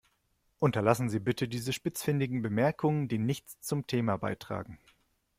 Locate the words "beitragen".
4.17-4.79